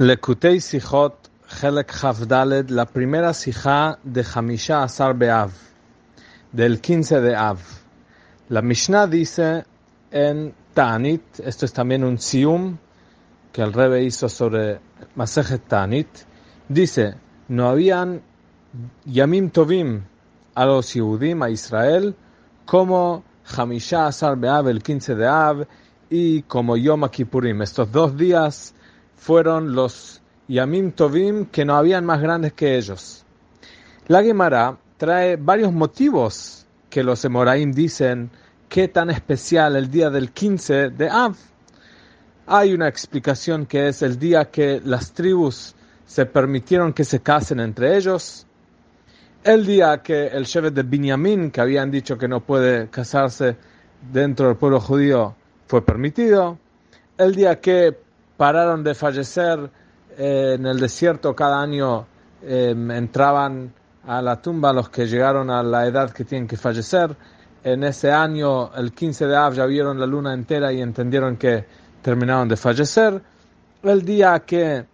[0.00, 1.28] Lekutei Sijot,
[1.60, 5.50] Helek Havdaled, la primera sijá de Hamisha Asar Beav,
[6.52, 7.58] del 15 de Av.
[8.48, 9.66] La Mishnah dice
[10.10, 12.78] en Ta'anit, esto es también un sium
[13.52, 14.80] que el Rebbe hizo sobre
[15.16, 16.08] Masejet Ta'anit,
[16.66, 17.16] dice,
[17.48, 18.22] no habían
[19.04, 20.02] Yamim Tovim
[20.54, 22.16] a los Yehudim, a Israel,
[22.64, 23.22] como
[23.54, 25.66] Hamisha Asar Beav, el 15 de Av,
[26.08, 27.60] y como Yom Kippurim.
[27.60, 28.74] Estos dos días
[29.20, 33.24] fueron los Yamim Tovim que no habían más grandes que ellos.
[34.08, 38.30] La Gemara trae varios motivos que los Emoraim dicen
[38.68, 41.36] qué tan especial el día del 15 de Av.
[42.46, 45.74] Hay una explicación que es el día que las tribus
[46.06, 48.46] se permitieron que se casen entre ellos.
[49.44, 53.56] El día que el Shevet de Binyamin, que habían dicho que no puede casarse
[54.12, 56.58] dentro del pueblo judío, fue permitido.
[57.18, 58.09] El día que
[58.40, 59.70] pararon de fallecer
[60.16, 62.06] eh, en el desierto cada año
[62.42, 63.70] eh, entraban
[64.06, 67.14] a la tumba los que llegaron a la edad que tienen que fallecer.
[67.62, 71.66] En ese año, el 15 de Av, ya vieron la luna entera y entendieron que
[72.00, 73.20] terminaron de fallecer.
[73.82, 74.86] El día que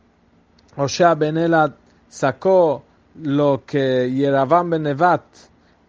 [0.77, 1.73] Osha Benela
[2.09, 2.83] sacó
[3.23, 5.23] lo que Yeravam Benevat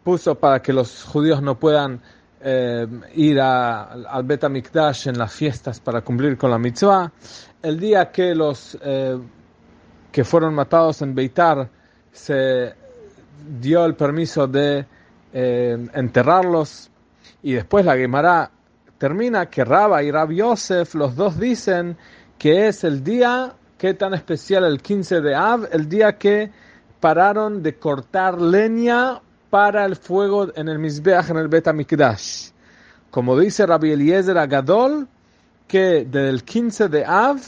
[0.03, 2.02] puso para que los judíos no puedan
[2.40, 7.12] eh, ir al Bet en las fiestas para cumplir con la mitzvah.
[7.68, 9.20] El día que los eh,
[10.10, 11.70] que fueron matados en Beitar
[12.14, 12.74] se
[13.59, 14.86] dio el permiso de
[15.34, 16.90] eh, enterrarlos
[17.44, 18.50] y después la Gemara
[18.98, 21.98] termina que Raba y Rab Yosef, los dos dicen
[22.38, 26.50] que es el día que tan especial el 15 de Av, el día que
[27.02, 32.52] pararon de cortar leña para el fuego en el Mizbeach, en el Bet Mikdash.
[33.12, 35.09] Como dice Rabbi Eliezer Agadol,
[35.68, 37.40] que del 15 de Av,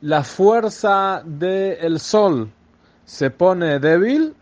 [0.00, 2.50] la fuerza del sol
[3.04, 4.34] se pone débil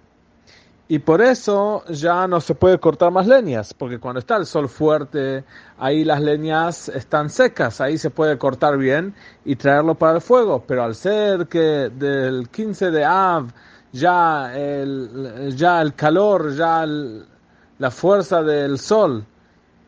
[0.88, 4.68] y por eso ya no se puede cortar más leñas, porque cuando está el sol
[4.68, 5.44] fuerte,
[5.78, 10.62] ahí las leñas están secas, ahí se puede cortar bien y traerlo para el fuego.
[10.66, 13.50] Pero al ser que del 15 de Av
[13.92, 19.24] ya el, ya el calor, ya la fuerza del sol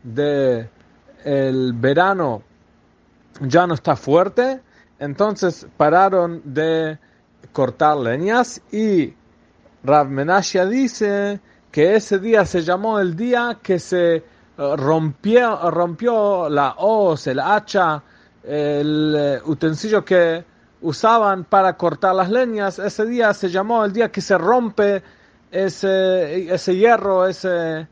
[0.03, 0.69] de
[1.23, 2.43] el verano
[3.41, 4.61] ya no está fuerte,
[4.99, 6.97] entonces pararon de
[7.53, 9.13] cortar leñas y
[9.83, 11.39] Rav Menashia dice
[11.71, 14.23] que ese día se llamó el día que se eh,
[14.57, 18.03] rompió, rompió la hoz, el hacha,
[18.43, 20.43] el eh, utensilio que
[20.81, 25.01] usaban para cortar las leñas, ese día se llamó el día que se rompe
[25.51, 27.87] ese, ese hierro, ese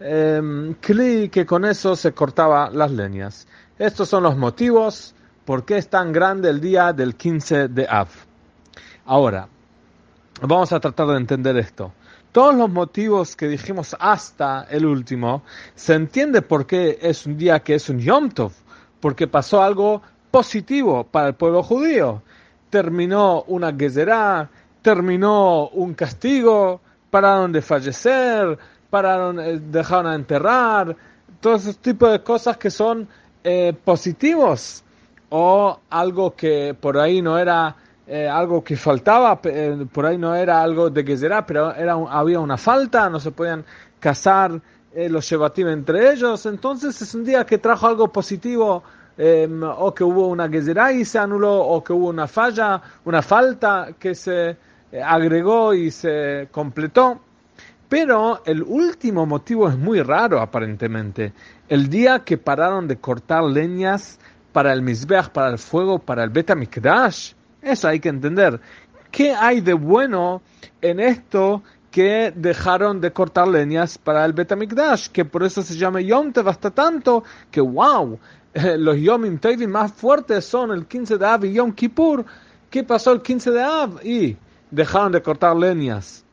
[0.00, 3.46] eh, que con eso se cortaba las leñas.
[3.82, 5.12] Estos son los motivos
[5.44, 8.06] por qué es tan grande el día del 15 de Av.
[9.06, 9.48] Ahora,
[10.40, 11.92] vamos a tratar de entender esto.
[12.30, 15.42] Todos los motivos que dijimos hasta el último,
[15.74, 18.52] se entiende por qué es un día que es un Yom Tov,
[19.00, 20.00] porque pasó algo
[20.30, 22.22] positivo para el pueblo judío
[22.70, 24.48] terminó una gezerá,
[24.80, 28.56] terminó un castigo, pararon de fallecer,
[28.88, 30.96] pararon, eh, dejaron a enterrar,
[31.42, 33.08] todos esos tipos de cosas que son
[33.44, 34.82] eh, positivos
[35.30, 37.74] o algo que por ahí no era
[38.06, 42.56] eh, algo que faltaba, por ahí no era algo de gezerá, pero era había una
[42.56, 43.64] falta, no se podían
[43.98, 44.60] casar
[44.94, 48.82] los Shevatim entre ellos, entonces es un día que trajo algo positivo
[49.18, 53.20] Em, o que hubo una gezerá y se anuló, o que hubo una falla, una
[53.20, 54.56] falta que se
[54.90, 57.20] eh, agregó y se completó.
[57.92, 61.34] Pero el último motivo es muy raro aparentemente.
[61.68, 64.18] El día que pararon de cortar leñas
[64.50, 67.34] para el Mizbeach, para el fuego, para el Betamikdash.
[67.60, 68.58] Eso hay que entender.
[69.10, 70.40] ¿Qué hay de bueno
[70.80, 75.08] en esto que dejaron de cortar leñas para el Betamikdash?
[75.08, 78.18] Que por eso se llama Yom Tev tanto que wow,
[78.78, 82.24] los Yom Tovim más fuertes son el 15 de Av y Yom Kippur.
[82.70, 84.00] ¿Qué pasó el 15 de Av?
[84.02, 84.38] Y
[84.70, 86.24] dejaron de cortar leñas.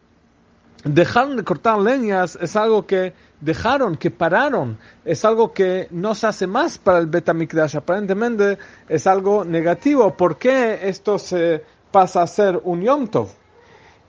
[0.83, 4.77] Dejaron de cortar leñas es algo que dejaron, que pararon.
[5.03, 7.75] Es algo que no se hace más para el Betamikdash.
[7.75, 10.15] Aparentemente es algo negativo.
[10.15, 13.29] ¿Por qué esto se pasa a ser un Yom Tov?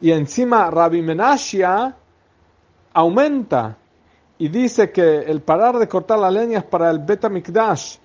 [0.00, 1.94] Y encima Rabbi Menashia
[2.92, 3.76] aumenta
[4.38, 7.96] y dice que el parar de cortar las leñas para el Betamikdash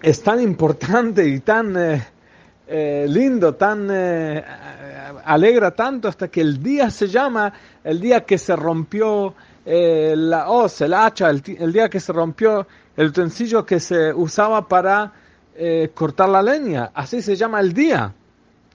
[0.00, 2.02] es tan importante y tan eh,
[2.66, 4.44] eh, lindo, tan eh,
[5.24, 7.52] alegra tanto hasta que el día se llama
[7.84, 11.42] el día que se rompió la hoz, el hacha, el,
[11.72, 15.12] día que se rompió el utensilio que se usaba para
[15.94, 16.90] cortar la leña.
[16.94, 18.14] Así se llama el día.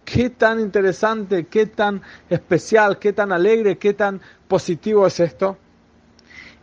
[0.05, 5.57] qué tan interesante, qué tan especial, qué tan alegre, qué tan positivo es esto.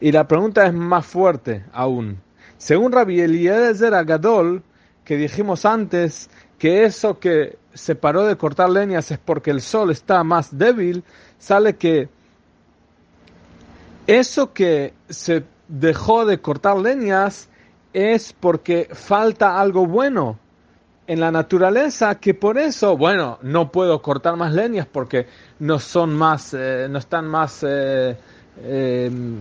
[0.01, 2.19] Y la pregunta es más fuerte aún.
[2.57, 4.63] Según Rabbi Eliezer Agadol,
[5.05, 9.91] que dijimos antes que eso que se paró de cortar leñas es porque el sol
[9.91, 11.05] está más débil,
[11.39, 12.09] sale que
[14.07, 17.49] eso que se dejó de cortar leñas
[17.93, 20.39] es porque falta algo bueno
[21.07, 25.27] en la naturaleza que por eso, bueno, no puedo cortar más leñas porque
[25.59, 28.17] no son más, eh, no están más, eh,
[28.63, 29.41] em,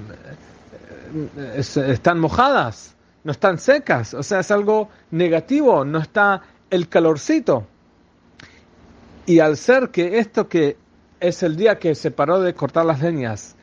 [1.55, 6.41] están mojadas, no están secas, o sea, es algo negativo, no está
[6.71, 7.67] el calorcito.
[9.29, 10.75] Y al ser que esto que
[11.19, 13.55] es el día que se paró de cortar las leñas,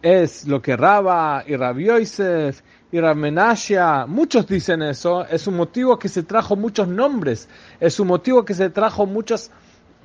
[0.00, 5.98] es lo que Raba y Rabbi Yosef y Ramenashia, muchos dicen eso, es un motivo
[5.98, 7.50] que se trajo muchos nombres,
[7.80, 9.50] es un motivo que se trajo muchos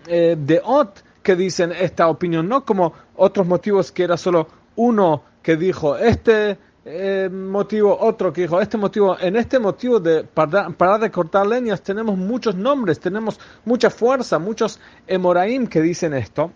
[0.07, 5.23] eh, de Ot que dicen esta opinión, no como otros motivos que era solo uno
[5.41, 9.17] que dijo este eh, motivo, otro que dijo este motivo.
[9.19, 14.79] En este motivo de parar, de cortar leñas tenemos muchos nombres, tenemos mucha fuerza, muchos
[15.07, 16.51] Emoraim que dicen esto.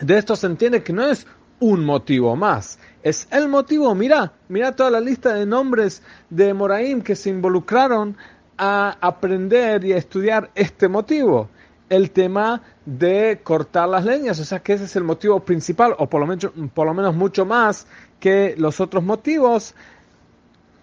[0.00, 1.26] De esto se entiende que no es
[1.60, 2.78] un motivo más.
[3.02, 8.16] Es el motivo, mira, mira toda la lista de nombres de Moraim que se involucraron
[8.56, 11.50] a aprender y a estudiar este motivo,
[11.88, 16.08] el tema de cortar las leñas, o sea que ese es el motivo principal, o
[16.08, 17.86] por lo menos, por lo menos mucho más
[18.18, 19.74] que los otros motivos,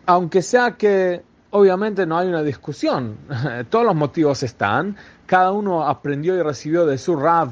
[0.05, 3.17] aunque sea que obviamente no hay una discusión,
[3.69, 4.95] todos los motivos están,
[5.25, 7.51] cada uno aprendió y recibió de su Rav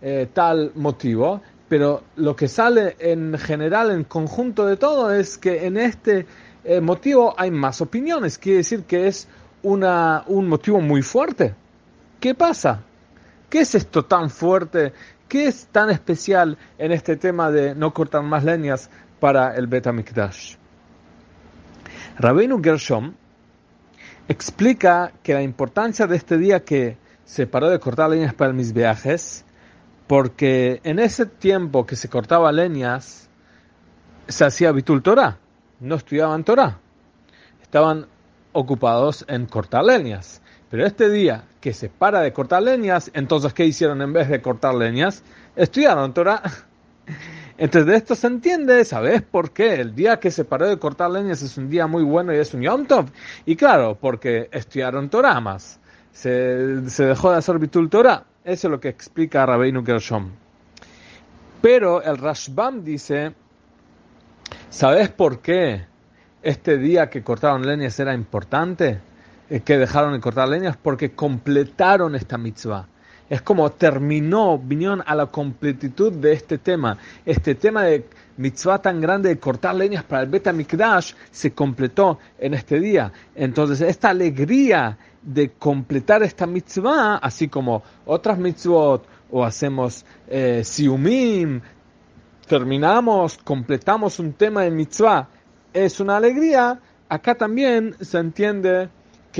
[0.00, 5.66] eh, tal motivo, pero lo que sale en general, en conjunto de todo, es que
[5.66, 6.26] en este
[6.64, 8.38] eh, motivo hay más opiniones.
[8.38, 9.28] Quiere decir que es
[9.62, 11.54] una, un motivo muy fuerte.
[12.20, 12.82] ¿Qué pasa?
[13.48, 14.92] ¿Qué es esto tan fuerte?
[15.28, 18.90] ¿Qué es tan especial en este tema de no cortar más leñas
[19.20, 20.56] para el Betamikdash?
[22.18, 23.14] Rabbeinu Gershom
[24.28, 28.72] explica que la importancia de este día que se paró de cortar leñas para mis
[28.72, 29.44] viajes
[30.08, 33.28] porque en ese tiempo que se cortaba leñas,
[34.26, 35.38] se hacía Bitul Torah,
[35.80, 36.78] no estudiaban Torah,
[37.62, 38.06] estaban
[38.52, 40.42] ocupados en cortar leñas.
[40.70, 44.42] Pero este día que se para de cortar leñas, entonces ¿qué hicieron en vez de
[44.42, 45.22] cortar leñas?
[45.56, 46.42] Estudiaron Torah.
[47.58, 49.74] Entonces de esto se entiende, ¿sabes por qué?
[49.80, 52.54] El día que se paró de cortar leñas es un día muy bueno y es
[52.54, 53.06] un Yom Tov.
[53.46, 55.80] Y claro, porque estudiaron Torah más.
[56.12, 58.24] Se, se dejó de hacer Bitul Torah.
[58.44, 60.30] Eso es lo que explica Rabbeinu Gershom.
[61.60, 63.34] Pero el Rashbam dice,
[64.70, 65.84] ¿sabes por qué
[66.42, 69.00] este día que cortaron leñas era importante?
[69.50, 72.86] Eh, que dejaron de cortar leñas porque completaron esta mitzvah.
[73.30, 76.98] Es como terminó, vinieron a la completitud de este tema.
[77.24, 78.06] Este tema de
[78.36, 83.12] mitzvah tan grande de cortar leñas para el Beta Mikdash se completó en este día.
[83.34, 91.60] Entonces, esta alegría de completar esta mitzvah, así como otras mitzvot, o hacemos eh, siumim,
[92.46, 95.28] terminamos, completamos un tema de mitzvah,
[95.74, 96.80] es una alegría,
[97.10, 98.88] acá también se entiende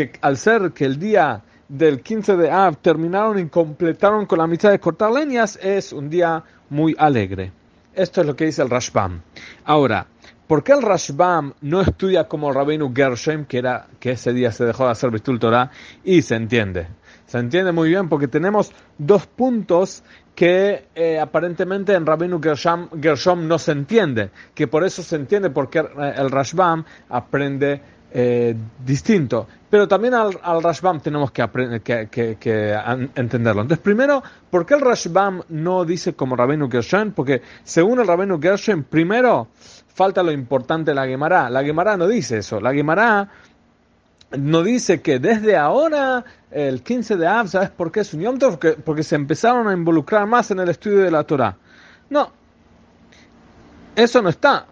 [0.07, 4.47] que al ser que el día del 15 de Av terminaron y completaron con la
[4.47, 7.51] mitzvah de cortar leñas, es un día muy alegre.
[7.95, 9.23] Esto es lo que dice el Rashbam.
[9.65, 10.07] Ahora,
[10.47, 14.65] ¿Por qué el Rashbam no estudia como Rabbeinu Gershom, que, era, que ese día se
[14.65, 15.71] dejó de hacer Bistul Torah?
[16.03, 16.87] Y se entiende.
[17.27, 20.03] Se entiende muy bien porque tenemos dos puntos
[20.35, 24.31] que eh, aparentemente en Rabbeinu Gershom, Gershom, no se entiende.
[24.55, 29.47] Que por eso se entiende porque el Rashbam aprende eh, distinto.
[29.71, 31.47] Pero también al, Rashbam tenemos que,
[32.11, 32.79] que,
[33.15, 33.63] entenderlo.
[33.63, 37.13] Entonces, primero, ¿por qué el Rashbam no dice como Rabbeinu Gershom?
[37.13, 39.49] Porque según el Rabbeinu Gershom, primero
[39.95, 41.51] falta lo importante de la Gemara.
[41.51, 42.61] La Gemara no dice eso.
[42.61, 43.29] La Gemara
[44.37, 48.39] no dice que desde ahora, el 15 de Av, ¿sabes por qué es un Yom
[48.39, 48.59] Tov?
[48.85, 51.57] Porque, se empezaron a involucrar más en el estudio de la Torah.
[52.11, 52.31] No,
[53.97, 54.67] eso no está.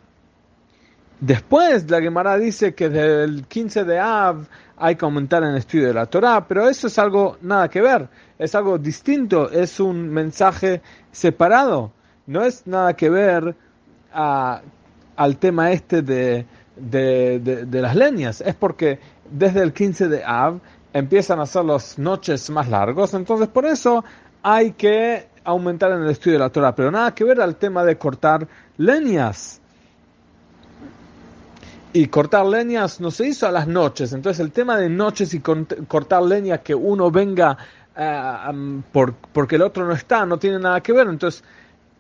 [1.21, 4.47] Después la Gemara dice que desde el 15 de Av
[4.77, 7.81] hay que aumentar en el estudio de la Torah, pero eso es algo nada que
[7.81, 8.09] ver,
[8.39, 11.93] es algo distinto, es un mensaje separado,
[12.27, 13.55] no es nada que ver
[14.13, 14.61] a
[15.17, 16.47] al tema este de,
[16.77, 18.41] de, las leñas.
[18.43, 20.61] Es porque desde el 15 de Av
[20.93, 24.05] empiezan a ser las noches más largos, entonces por eso
[24.43, 27.85] hay que aumentar en el estudio de la Torah, pero nada que ver al tema
[27.85, 28.47] de cortar
[28.77, 29.61] leñas.
[31.93, 35.41] Y cortar leñas no se hizo a las noches, entonces el tema de noches y
[35.41, 37.57] cortar leñas que uno venga
[37.97, 38.83] eh,
[39.33, 41.07] porque el otro no está, no tiene nada que ver.
[41.09, 41.43] Entonces,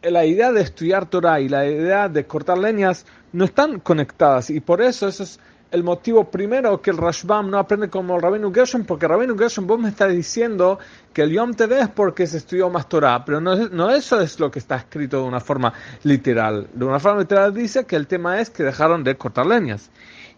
[0.02, 4.60] la idea de estudiar Torah y la idea de cortar leñas no están conectadas y
[4.60, 8.52] por eso eso es el motivo primero que el Rashbam no aprende como el Rabino
[8.52, 10.78] Gershon, porque Rabino Gershon vos me está diciendo
[11.12, 14.38] que el Yom Tov es porque se estudió más Torah, pero no, no eso es
[14.38, 15.72] lo que está escrito de una forma
[16.04, 16.68] literal.
[16.72, 19.90] De una forma literal dice que el tema es que dejaron de cortar leñas.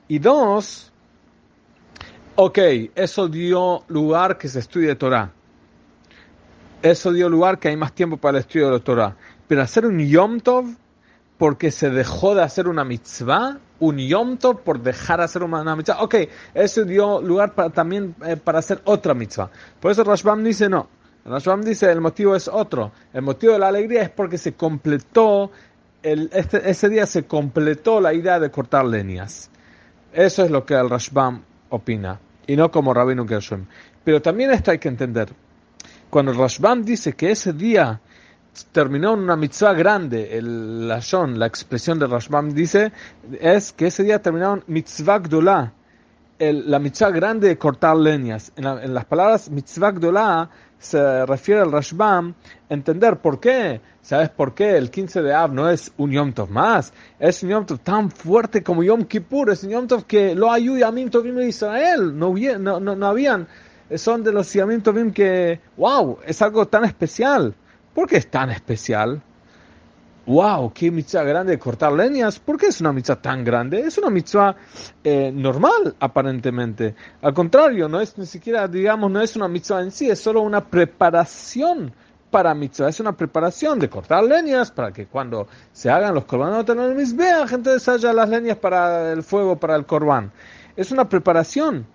[0.09, 0.93] Y dos,
[2.37, 2.59] ok,
[2.95, 5.33] eso dio lugar que se estudie Torah.
[6.81, 9.17] Eso dio lugar que hay más tiempo para el estudio de la Torah.
[9.47, 10.67] Pero hacer un Yom Tov
[11.37, 15.77] porque se dejó de hacer una mitzvah, un Yom Tov por dejar de hacer una,
[15.77, 16.03] mitzvah.
[16.03, 16.15] Ok,
[16.55, 19.51] eso dio lugar para, también eh, para hacer otra mitzvah.
[19.81, 20.89] Por eso Rashbam dice no.
[21.25, 22.93] Rashbam dice el motivo es otro.
[23.13, 25.51] El motivo de la alegría es porque se completó,
[26.03, 29.51] el, este, ese día se completó la idea de cortar leñas.
[30.13, 32.19] Eso es lo que el Rashbam opina.
[32.47, 33.69] Y no como Rabino Gershon.
[34.05, 35.29] Pero también esto hay que entender.
[36.09, 38.01] Cuando el Rashbam dice que ese día
[38.67, 42.93] terminó en una mitzvah grande, el lashon, la expresión de Rashbam dice,
[43.41, 45.73] es que ese día terminaron mitzvah gdolá,
[46.39, 48.53] la mitzvah grande de cortar leñas.
[48.57, 52.35] En, las palabras mitzvah gdolá se refiere al Rashbam
[52.69, 53.81] entender por qué.
[54.01, 54.77] ¿Sabes por qué?
[54.77, 56.93] El 15 de Av no es un Yom Tov más.
[57.19, 59.51] Es un Yom Tov tan fuerte como Yom Kippur.
[59.51, 62.17] Es un Yom Tov que lo ayuda a Yamim Tovim de Israel.
[62.17, 63.49] No, no, no, no habían.
[63.97, 67.55] Son de los Yamim Tovim que, wow, es algo tan especial.
[67.95, 69.23] ¿Por qué es tan especial?
[70.27, 70.73] ¡Wow!
[70.75, 72.39] ¡Qué mitzvah grande de cortar leñas!
[72.39, 73.81] ¿Por qué es una mitzvah tan grande?
[73.81, 74.55] Es una mitzvah
[75.03, 76.95] eh, normal, aparentemente.
[77.23, 80.43] Al contrario, no es ni siquiera, digamos, no es una mitzvah en sí, es solo
[80.43, 81.93] una preparación
[82.31, 82.91] para mitzvah.
[82.91, 87.15] Es una preparación de cortar leñas para que cuando se hagan los corbanotes en el
[87.15, 90.31] vea gente haya las leñas para el fuego, para el corbán.
[90.77, 91.87] Es una preparación.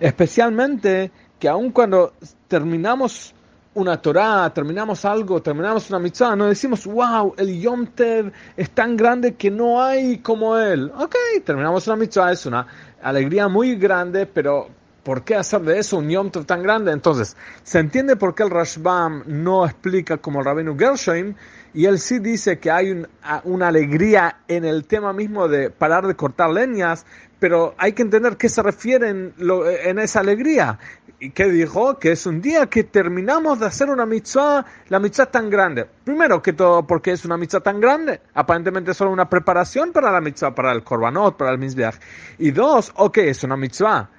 [0.00, 2.14] Especialmente que aun cuando
[2.48, 3.34] terminamos
[3.74, 8.96] una Torah, terminamos algo, terminamos una mitzvah, no decimos, wow, el Yom Tev es tan
[8.96, 10.92] grande que no hay como él.
[10.98, 11.14] Ok,
[11.44, 12.66] terminamos una mitzvah, es una
[13.02, 14.68] alegría muy grande, pero
[15.02, 16.92] ¿por qué hacer de eso un Yom Tev tan grande?
[16.92, 21.34] Entonces, se entiende por qué el Rashbam no explica como el Rabino Gershom,
[21.72, 23.06] y él sí dice que hay
[23.44, 27.06] una alegría en el tema mismo de parar de cortar leñas,
[27.38, 30.78] pero hay que entender qué se refiere en esa alegría.
[31.22, 32.00] ¿Y qué dijo?
[32.00, 35.86] Que es un día que terminamos de hacer una mitzvah, la mitzvah tan grande.
[36.02, 38.22] Primero que todo, porque es una mitzvah tan grande.
[38.34, 41.94] Aparentemente solo una preparación para la mitzvah, para el korbanot, para el mizbeach.
[42.40, 44.10] Y dos, ok, es una mitzvah.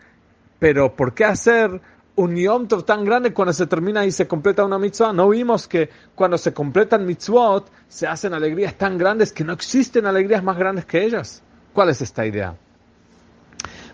[0.59, 1.81] Pero ¿por qué hacer
[2.15, 5.11] un yom tov tan grande cuando se termina y se completa una mitzvah?
[5.11, 10.05] No vimos que cuando se completan mitzvot, se hacen alegrías tan grandes que no existen
[10.05, 11.43] alegrías más grandes que ellas.
[11.73, 12.55] ¿Cuál es esta idea?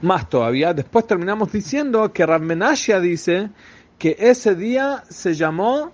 [0.02, 3.50] Más todavía, después terminamos diciendo que Rabmenashia dice
[3.98, 5.92] que ese día se llamó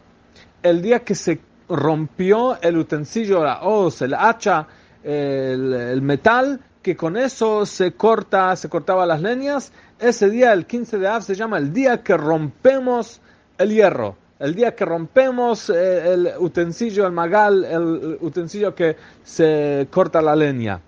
[0.62, 4.68] el día que se rompió el utensilio, la hoz, el hacha,
[5.04, 9.72] el, metal, que con eso se corta, se cortaba las leñas.
[10.00, 13.22] Ese día, el 15 de Av, se llama el día que rompemos
[13.58, 14.18] el hierro.
[14.38, 20.36] El día que rompemos eh, el utensilio, el magal, el utensilio que se corta la
[20.36, 20.82] leña.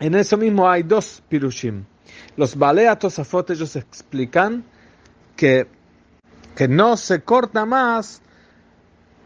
[0.00, 1.84] En eso mismo hay dos pirushim.
[2.36, 4.64] Los baleatos Tosafot ellos explican
[5.36, 5.66] que,
[6.54, 8.20] que no se corta más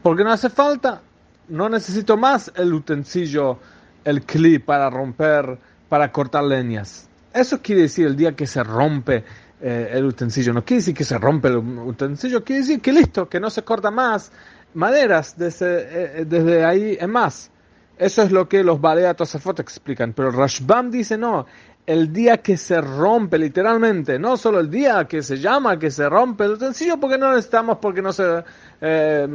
[0.03, 1.03] porque no hace falta.
[1.49, 3.59] No necesito más el utensilio,
[4.05, 7.09] el clip para romper, para cortar leñas.
[7.33, 9.25] Eso quiere decir el día que se rompe
[9.61, 10.53] eh, el utensilio.
[10.53, 13.63] No quiere decir que se rompe el utensilio, quiere decir que listo, que no se
[13.63, 14.31] corta más
[14.75, 17.51] maderas desde, eh, desde ahí en más.
[17.99, 20.15] Eso es lo que los Baleatos Tosafot explican.
[20.15, 21.47] Pero Rashbam dice no,
[21.91, 26.09] el día que se rompe, literalmente, no solo el día que se llama, que se
[26.09, 28.45] rompe el utensilio, porque no necesitamos, porque no se,
[28.81, 29.27] eh,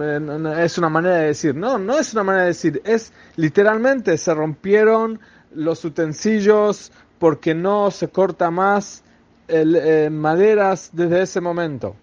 [0.60, 4.34] es una manera de decir, no, no es una manera de decir, es literalmente se
[4.34, 5.20] rompieron
[5.54, 9.04] los utensilios porque no se corta más
[9.50, 11.98] el, eh, maderas desde ese momento,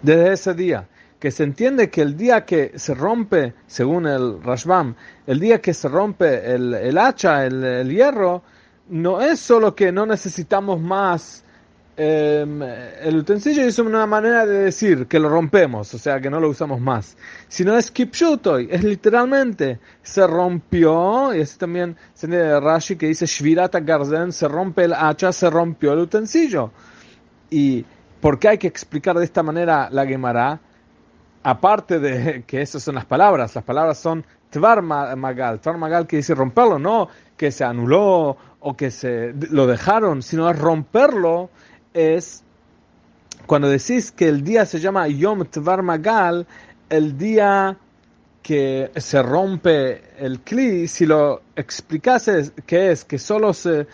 [0.00, 0.88] desde ese día
[1.24, 4.94] que se entiende que el día que se rompe, según el Rashbam,
[5.26, 8.42] el día que se rompe el, el hacha, el, hierro,
[8.88, 11.42] no es solo que no necesitamos más
[11.96, 16.40] em, el utensilio, es una manera de decir que lo rompemos, o sea, que no
[16.40, 17.16] lo usamos más,
[17.48, 23.26] sino es kipshutoy, es literalmente, se rompió, y es también se de Rashi que dice
[23.26, 26.72] Shvirata Garzen, se rompe el hacha, se rompió el utensilio.
[27.50, 27.84] Y
[28.20, 30.60] ¿por qué hay que explicar de esta manera la Gemara?
[31.44, 36.16] Aparte de que esas son las palabras, las palabras son Tvar Magal, Tvar Magal que
[36.16, 41.50] dice romperlo, no que se anuló o que se lo dejaron, sino romperlo
[41.92, 42.42] es
[43.44, 46.46] cuando decís que el día se llama Yom Tvar Magal,
[46.88, 47.76] el día
[48.42, 53.86] que se rompe el Kli, si lo explicases que es que solo se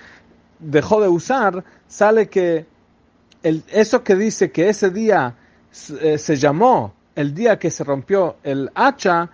[0.61, 2.65] dejó de usar, sale que
[3.43, 5.35] el, eso que dice que ese día
[5.73, 9.31] se, eh, se llamó el día que se rompió el hacha,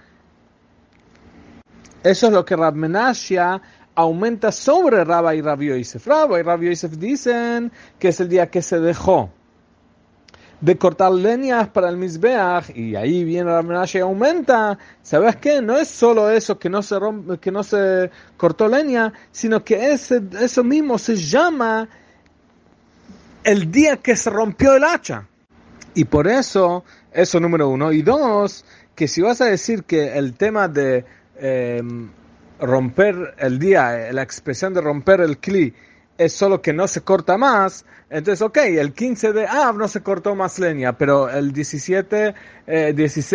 [2.02, 3.60] eso es lo que Rab Menashia
[3.96, 6.06] aumenta sobre Rabba y Rabbi Yosef.
[6.06, 9.30] Rabba y Rabbi Yosef dicen que es el día que se dejó
[10.60, 14.78] de cortar leñas para el Mizbeach, y ahí viene Rab Menashia y aumenta.
[15.02, 15.60] ¿Sabes qué?
[15.60, 19.92] No es solo eso que no se, rompe, que no se cortó leña, sino que
[19.92, 21.88] ese, eso mismo se llama
[23.44, 25.26] el día que se rompió el hacha.
[25.94, 27.92] Y por eso, eso número uno.
[27.92, 31.04] Y dos, que si vas a decir que el tema de
[31.38, 31.82] eh,
[32.60, 35.74] romper el día, la expresión de romper el cli,
[36.18, 40.00] es solo que no se corta más, entonces, ok, el 15 de Av no se
[40.00, 42.34] cortó más leña, pero el 17,
[42.66, 43.34] eh, 16,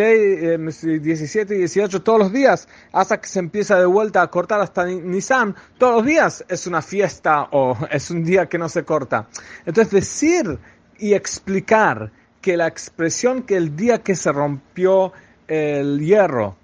[0.88, 4.62] eh, 17 y 18 todos los días, hasta que se empieza de vuelta a cortar
[4.62, 8.86] hasta Nisan, todos los días es una fiesta o es un día que no se
[8.86, 9.28] corta.
[9.66, 10.58] Entonces, decir
[10.98, 15.12] y explicar que la expresión que el día que se rompió
[15.48, 16.56] el hierro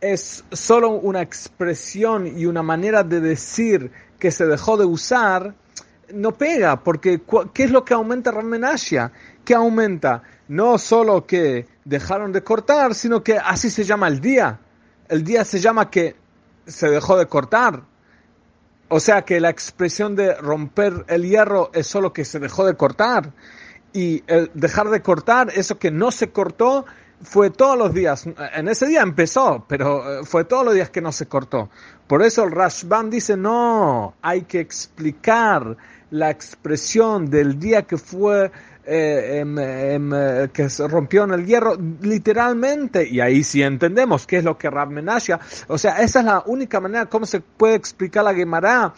[0.00, 5.54] es solo una expresión y una manera de decir que se dejó de usar,
[6.12, 7.20] no pega, porque
[7.52, 9.12] ¿qué es lo que aumenta Ramenashia?
[9.44, 10.22] ¿Qué aumenta?
[10.48, 14.60] No solo que dejaron de cortar, sino que así se llama el día.
[15.08, 16.16] El día se llama que
[16.66, 17.82] se dejó de cortar.
[18.88, 22.74] O sea que la expresión de romper el hierro es solo que se dejó de
[22.74, 23.32] cortar.
[23.92, 24.22] Y
[24.54, 26.84] dejar de cortar, eso que no se cortó,
[27.22, 28.26] fue todos los días.
[28.54, 31.70] En ese día empezó, pero eh, fue todos los días que no se cortó.
[32.06, 35.76] Por eso el Rashban dice, no, hay que explicar
[36.10, 38.50] la expresión del día que fue
[38.88, 44.28] eh, em, em, eh, que se rompió en el hierro, literalmente, y ahí sí entendemos
[44.28, 44.90] qué es lo que Rab
[45.66, 48.94] o sea, esa es la única manera como se puede explicar la Gemara,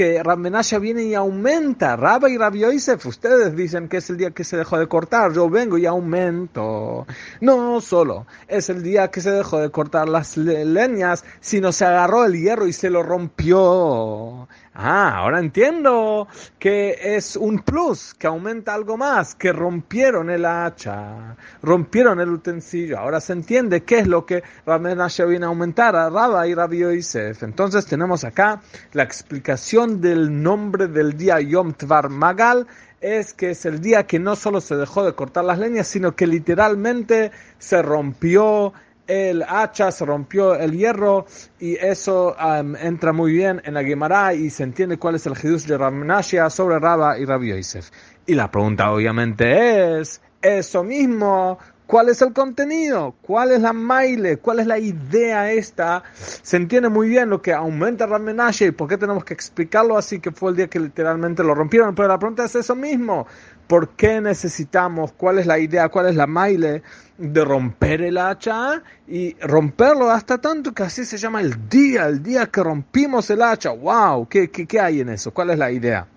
[0.00, 4.16] que Rab Menasha viene y aumenta, Rabba y Rabbi Yosef, ustedes dicen que es el
[4.16, 7.06] día que se dejó de cortar, yo vengo y aumento.
[7.42, 12.24] No solo es el día que se dejó de cortar las leñas, sino se agarró
[12.24, 14.48] el hierro y se lo rompió.
[14.72, 16.28] Ah, ahora entiendo
[16.60, 22.96] que es un plus, que aumenta algo más, que rompieron el hacha, rompieron el utensilio.
[22.96, 26.78] Ahora se entiende qué es lo que Ramenashe viene a aumentar a Rabba y Rabbi
[26.78, 27.42] Yosef.
[27.42, 32.68] Entonces tenemos acá la explicación del nombre del día Yom Tvar Magal,
[33.00, 36.14] es que es el día que no solo se dejó de cortar las leñas, sino
[36.14, 38.72] que literalmente se rompió
[39.10, 41.26] el hacha, se rompió el hierro
[41.58, 45.36] y eso um, entra muy bien en la Gemara y se entiende cuál es el
[45.36, 47.90] Jesús de Ramnashia sobre Rabba y Rabbi Yosef.
[48.26, 53.16] Y la pregunta obviamente es, eso mismo, ¿cuál es el contenido?
[53.20, 54.36] ¿Cuál es la maile?
[54.36, 56.04] ¿Cuál es la idea esta?
[56.14, 60.20] Se entiende muy bien lo que aumenta Ramnashia y por qué tenemos que explicarlo así
[60.20, 63.26] que fue el día que literalmente lo rompieron, pero la pregunta es eso mismo.
[63.70, 65.12] ¿Por qué necesitamos?
[65.12, 65.88] ¿Cuál es la idea?
[65.90, 66.82] ¿Cuál es la maile
[67.16, 68.82] de romper el hacha?
[69.06, 73.42] Y romperlo hasta tanto que así se llama el día, el día que rompimos el
[73.42, 73.70] hacha.
[73.70, 74.26] ¡Wow!
[74.26, 75.32] ¿Qué, qué, qué hay en eso?
[75.32, 76.08] ¿Cuál es la idea?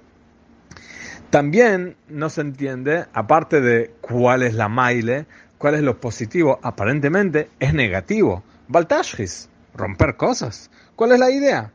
[1.29, 5.27] También no se entiende, aparte de cuál es la maile,
[5.59, 8.41] cuál es lo positivo, aparentemente es negativo.
[8.67, 10.71] Baltashis, romper cosas.
[10.95, 11.71] ¿Cuál es la idea?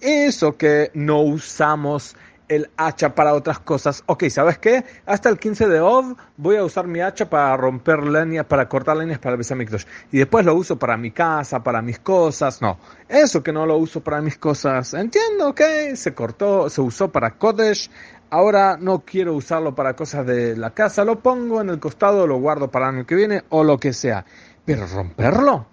[0.00, 2.16] Eso que no usamos
[2.54, 4.02] el hacha para otras cosas.
[4.06, 4.84] Ok, ¿sabes qué?
[5.06, 8.96] Hasta el 15 de Ov voy a usar mi hacha para romper leña, para cortar
[8.96, 9.84] leñas para el Besamikdosh.
[10.10, 12.60] Y después lo uso para mi casa, para mis cosas.
[12.60, 14.92] No, eso que no lo uso para mis cosas.
[14.92, 15.60] Entiendo, ok,
[15.94, 17.90] se cortó, se usó para Kodesh.
[18.28, 21.04] Ahora no quiero usarlo para cosas de la casa.
[21.04, 23.92] Lo pongo en el costado, lo guardo para el año que viene o lo que
[23.92, 24.24] sea.
[24.64, 25.66] Pero romperlo.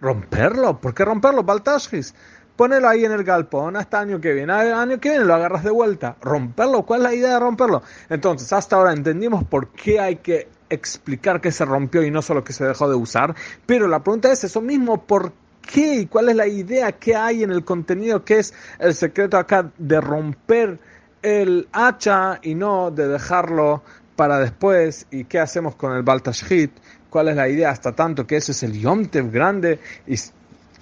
[0.00, 0.80] Romperlo.
[0.80, 1.44] ¿Por qué romperlo?
[1.44, 2.14] Baltashis
[2.56, 4.52] ponelo ahí en el galpón hasta año que viene.
[4.52, 6.16] El año que viene lo agarras de vuelta.
[6.20, 7.82] Romperlo, ¿cuál es la idea de romperlo?
[8.08, 12.44] Entonces, hasta ahora entendimos por qué hay que explicar que se rompió y no solo
[12.44, 13.34] que se dejó de usar.
[13.66, 15.94] Pero la pregunta es eso mismo, ¿por qué?
[15.94, 16.92] ¿Y cuál es la idea?
[16.92, 18.24] ¿Qué hay en el contenido?
[18.24, 20.78] ¿Qué es el secreto acá de romper
[21.22, 23.82] el hacha y no de dejarlo
[24.16, 25.06] para después?
[25.10, 26.72] ¿Y qué hacemos con el Baltashit?
[27.10, 27.70] ¿Cuál es la idea?
[27.70, 30.16] Hasta tanto que ese es el Yom grande y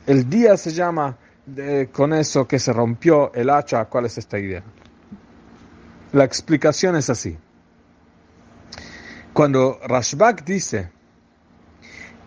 [0.07, 1.17] el día se llama
[1.93, 4.63] con eso que se rompió el hacha, ¿cuál es esta idea?
[6.13, 7.37] La explicación es así.
[9.33, 10.91] Cuando Rashbak dice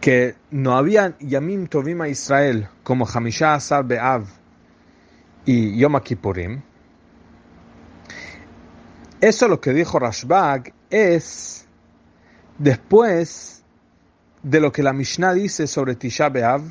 [0.01, 4.25] que no había Yamim Tovim a Israel como Hamisha Asar Be'av
[5.45, 6.61] y Yom Kippurim,
[9.21, 11.65] eso lo que dijo Rashbag es
[12.57, 13.63] después
[14.43, 16.61] de lo que la Mishnah dice sobre Tisha B'Av,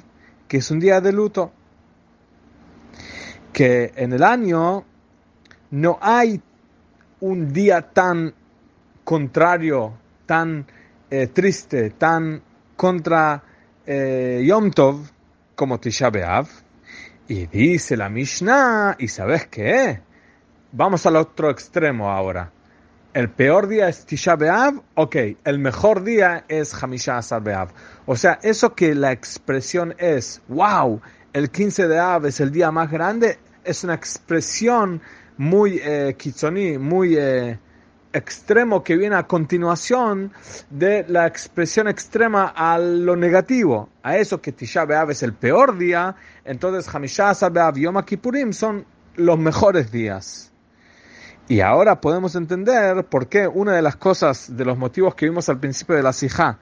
[0.46, 1.52] que es un día de luto,
[3.54, 4.84] que en el año
[5.70, 6.42] no hay
[7.20, 8.34] un día tan
[9.04, 9.94] contrario,
[10.26, 10.66] tan
[11.08, 12.42] eh, triste, tan
[12.76, 13.42] contra
[13.86, 15.08] eh, Yom Tov
[15.54, 16.48] como Tisha B'Av.
[17.28, 20.00] Y dice la Mishnah, ¿y sabes qué?
[20.72, 22.50] Vamos al otro extremo ahora.
[23.14, 25.16] El peor día es Tisha B'Av, ok.
[25.44, 27.68] El mejor día es Hamisha Asar B'Av.
[28.04, 31.00] O sea, eso que la expresión es, wow,
[31.34, 35.02] el 15 de Av es el día más grande, es una expresión
[35.36, 36.16] muy eh,
[36.78, 37.58] muy eh,
[38.12, 40.32] extremo que viene a continuación
[40.70, 45.76] de la expresión extrema a lo negativo, a eso que Tisha B'Av es el peor
[45.76, 50.52] día, entonces Hamisha B'Av y Yom Kippurim son los mejores días.
[51.48, 55.48] Y ahora podemos entender por qué una de las cosas, de los motivos que vimos
[55.48, 56.58] al principio de la Sijá,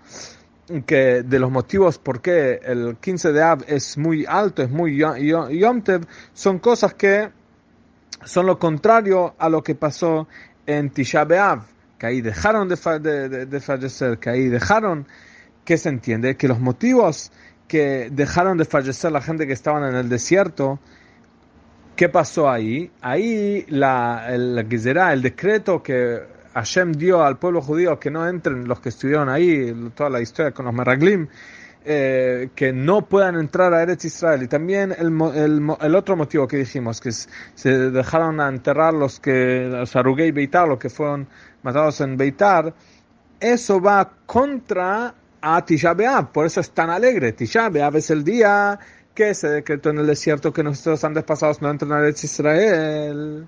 [0.86, 4.96] que de los motivos por qué el 15 de Av es muy alto, es muy
[4.96, 5.82] Yom
[6.32, 7.30] son cosas que
[8.24, 10.28] son lo contrario a lo que pasó
[10.66, 11.64] en Tisha B'Av,
[11.98, 15.06] que ahí dejaron de, de, fallecer, que ahí dejaron,
[15.64, 17.32] que se entiende que los motivos
[17.66, 20.78] que dejaron de fallecer la gente que estaban en el desierto,
[21.96, 22.90] ¿Qué pasó ahí?
[23.02, 26.22] Ahí la, el, el decreto que
[26.54, 30.52] Hashem dio al pueblo judío que no entren los que estuvieron ahí, toda la historia
[30.52, 31.28] con los Meraglim,
[31.84, 34.42] eh, que no puedan entrar a Eretz Israel.
[34.42, 39.18] Y también el, el, el otro motivo que dijimos, que se dejaron a enterrar los
[39.18, 41.26] que, los Arugei Beitar, los que fueron
[41.62, 42.72] matados en Beitar,
[43.40, 47.32] eso va contra a Tisha B'Av, por eso es tan alegre.
[47.32, 48.78] Tisha B'Av es el día
[49.14, 53.46] que se decretó en el desierto que nuestros antepasados no entran a Israel.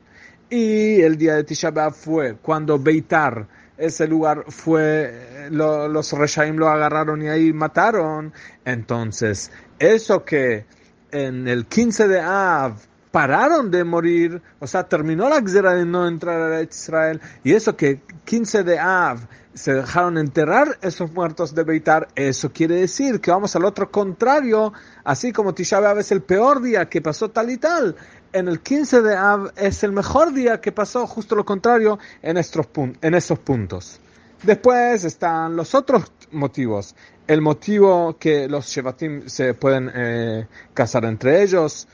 [0.56, 6.68] Y el día de Tisha B'Av fue cuando Beitar, ese lugar fue, los Reshaim lo
[6.68, 8.32] agarraron y ahí mataron.
[8.64, 10.64] Entonces, eso que
[11.10, 12.76] en el 15 de Av
[13.10, 17.76] pararon de morir, o sea, terminó la guerra de no entrar a Israel, y eso
[17.76, 23.30] que 15 de Av se dejaron enterrar esos muertos de Beitar, eso quiere decir que
[23.30, 24.72] vamos al otro contrario,
[25.04, 27.96] así como Tisha B'Av es el peor día que pasó tal y tal,
[28.32, 32.36] en el 15 de Av es el mejor día que pasó justo lo contrario en
[32.36, 32.66] estos,
[33.00, 34.00] en esos puntos.
[34.42, 36.94] Después están los otros motivos.
[37.26, 41.86] El motivo que los Shevatim se pueden eh, casar entre ellos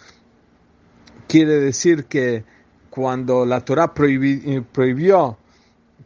[1.28, 2.42] quiere decir que
[2.90, 5.38] cuando la Torah prohibió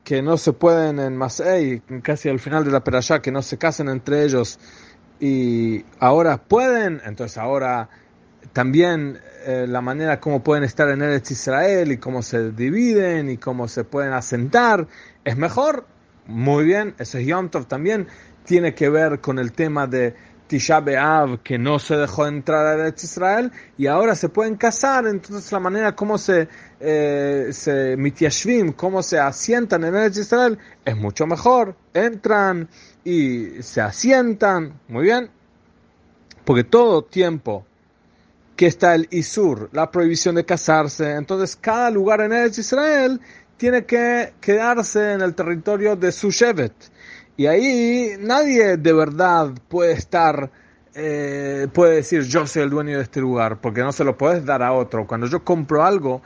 [0.04, 3.58] que no se pueden en Masei, casi al final de la perashá, que no se
[3.58, 4.58] casen entre ellos
[5.18, 7.88] y ahora pueden, entonces ahora
[8.52, 13.38] también eh, la manera como pueden estar en Eretz Israel y cómo se dividen y
[13.38, 14.86] cómo se pueden asentar
[15.24, 15.86] es mejor.
[16.26, 18.06] Muy bien, ese Yom Tov también
[18.44, 20.14] tiene que ver con el tema de
[20.46, 25.50] Tisha B'Av que no se dejó entrar a Israel y ahora se pueden casar, entonces
[25.52, 26.48] la manera como se,
[26.86, 32.68] eh, se mitiashvim, cómo se asientan en Eretz Israel es mucho mejor, entran
[33.02, 35.30] y se asientan, muy bien,
[36.44, 37.64] porque todo tiempo
[38.54, 43.18] que está el Isur, la prohibición de casarse, entonces cada lugar en Eretz Israel
[43.56, 46.74] tiene que quedarse en el territorio de su Shevet.
[47.38, 50.50] Y ahí nadie de verdad puede estar,
[50.94, 54.44] eh, puede decir yo soy el dueño de este lugar, porque no se lo puedes
[54.44, 55.06] dar a otro.
[55.06, 56.20] Cuando yo compro algo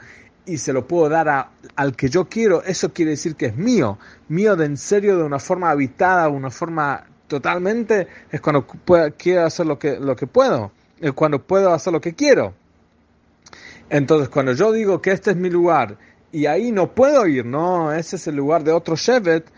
[0.45, 3.55] y se lo puedo dar a, al que yo quiero, eso quiere decir que es
[3.55, 3.97] mío,
[4.27, 8.65] mío de en serio, de una forma habitada, una forma totalmente, es cuando
[9.17, 12.53] quiero hacer lo que, lo que puedo, es cuando puedo hacer lo que quiero.
[13.89, 15.97] Entonces, cuando yo digo que este es mi lugar
[16.31, 19.51] y ahí no puedo ir, no, ese es el lugar de otro Shevet,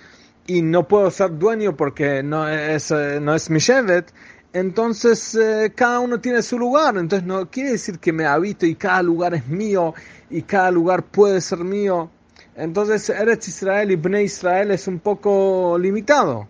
[0.47, 4.11] y no puedo ser dueño porque no es, eh, no es mi Shevet,
[4.53, 8.75] entonces eh, cada uno tiene su lugar, entonces no quiere decir que me habito y
[8.75, 9.93] cada lugar es mío
[10.29, 12.09] y cada lugar puede ser mío.
[12.55, 16.47] Entonces Eretz Israel y Bnei Israel es un poco limitado.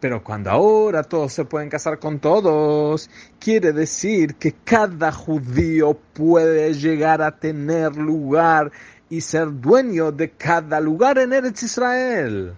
[0.00, 6.74] Pero cuando ahora todos se pueden casar con todos, quiere decir que cada judío puede
[6.74, 8.72] llegar a tener lugar
[9.08, 12.54] y ser dueño de cada lugar en Eretz Israel.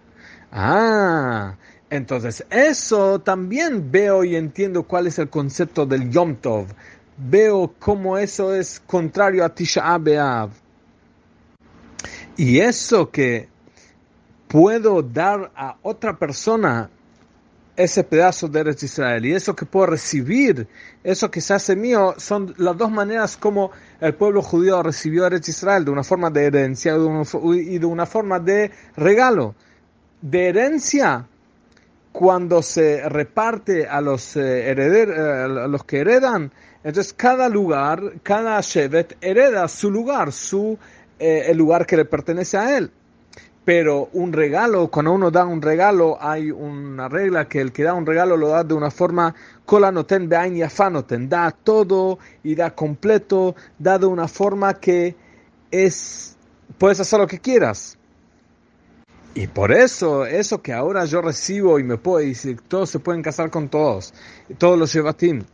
[0.50, 1.56] Ah,
[1.90, 6.66] entonces eso también veo y entiendo cuál es el concepto del Yom Tov.
[7.16, 10.50] Veo cómo eso es contrario a Tisha B'Av.
[12.36, 13.48] Y eso que
[14.46, 16.90] puedo dar a otra persona
[17.76, 20.66] ese pedazo de Eretz Israel y eso que puedo recibir,
[21.04, 23.70] eso que se hace mío, son las dos maneras como
[24.00, 28.40] el pueblo judío recibió Eretz Israel, de una forma de herencia y de una forma
[28.40, 29.54] de regalo
[30.20, 31.26] de herencia
[32.12, 38.60] cuando se reparte a los eh, herederos, a los que heredan, entonces cada lugar, cada
[38.60, 40.78] Shevet hereda su lugar, su
[41.18, 42.90] eh, el lugar que le pertenece a él.
[43.64, 47.92] Pero un regalo, cuando uno da un regalo, hay una regla que el que da
[47.92, 49.34] un regalo lo da de una forma
[49.70, 55.14] yafanoten, da todo y da completo, da de una forma que
[55.70, 56.34] es,
[56.78, 57.97] puedes hacer lo que quieras.
[59.34, 63.22] Y por eso, eso que ahora yo recibo y me puedo decir, todos se pueden
[63.22, 64.12] casar con todos,
[64.58, 65.44] todos los Shevatim.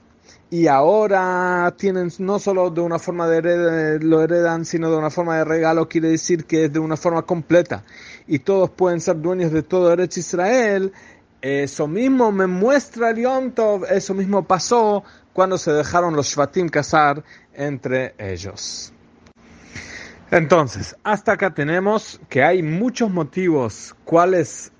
[0.51, 5.37] Y ahora tienen no solo de una forma de lo heredan, sino de una forma
[5.39, 7.85] de regalo, quiere decir que es de una forma completa.
[8.27, 10.93] Y todos pueden ser dueños de todo Eretz Israel.
[11.43, 16.69] Eso mismo me muestra el Yom Tov, eso mismo pasó cuando se dejaron los Shvatim
[16.69, 18.93] casar entre ellos.
[20.31, 24.73] Entonces, hasta acá tenemos que hay muchos motivos cuál es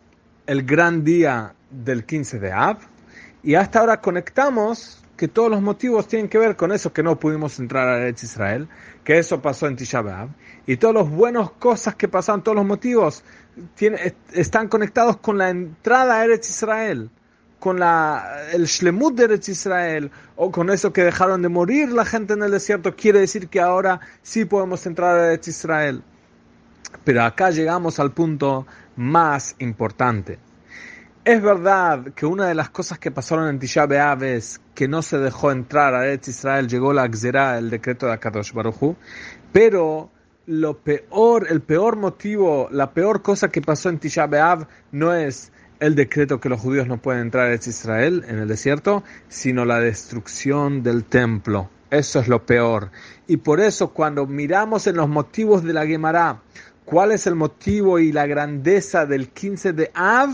[0.47, 2.79] el gran día del 15 de Av
[3.43, 7.21] y hasta ahora conectamos que todos los motivos tienen que ver con eso que no
[7.21, 8.69] pudimos entrar a Eretz Israel,
[9.05, 10.31] que eso pasó en Tisha B'Av,
[10.67, 13.23] y todas las buenas cosas que pasaron, todos los motivos
[14.33, 17.11] están conectados con la entrada a Eretz Israel
[17.59, 22.05] con la, el Shlemut de Eretz Israel o con eso que dejaron de morir la
[22.05, 26.03] gente en el desierto, quiere decir que ahora sí podemos entrar a Eretz Israel.
[27.05, 30.39] Pero acá llegamos al punto más importante.
[31.25, 35.01] Es verdad que una de las cosas que pasaron en Tisha B'Av es que no
[35.01, 38.95] se dejó entrar a Eretz Israel, llegó la Gzera, el decreto de Akadosh Baruj
[39.51, 40.11] pero
[40.47, 45.53] lo peor, el peor motivo, la peor cosa que pasó en Tisha B'Av no es
[45.81, 49.81] el decreto que los judíos no pueden entrar a Israel en el desierto, sino la
[49.81, 51.71] destrucción del templo.
[51.91, 52.91] Eso es lo peor.
[53.27, 56.41] Y por eso cuando miramos en los motivos de la Gemara,
[56.85, 60.31] cuál es el motivo y la grandeza del 15 de Av,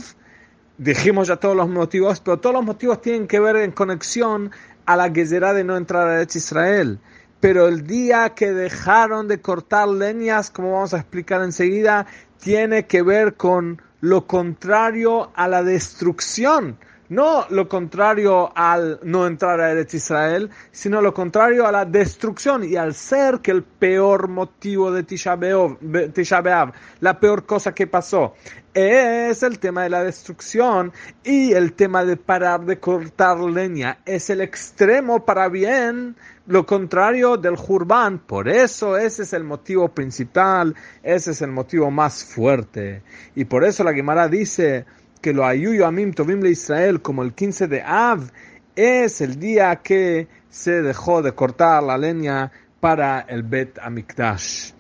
[0.78, 4.50] dijimos ya todos los motivos, pero todos los motivos tienen que ver en conexión
[4.86, 6.98] a la Gezerá de no entrar a Israel.
[7.40, 12.06] Pero el día que dejaron de cortar leñas, como vamos a explicar enseguida,
[12.38, 16.78] tiene que ver con lo contrario a la destrucción.
[17.08, 22.62] No lo contrario al no entrar a Eretz Israel, sino lo contrario a la destrucción
[22.62, 28.34] y al ser que el peor motivo de Tisha B'Av, la peor cosa que pasó,
[28.74, 30.92] es el tema de la destrucción
[31.24, 33.98] y el tema de parar de cortar leña.
[34.04, 38.18] Es el extremo para bien, lo contrario del Jurban.
[38.18, 43.02] Por eso ese es el motivo principal, ese es el motivo más fuerte.
[43.34, 44.84] Y por eso la Gemara dice
[45.20, 48.30] que lo ayuyo amim tovim le Israel como el 15 de Av
[48.76, 54.72] es el día que se dejó de cortar la leña para el Bet Amikdash.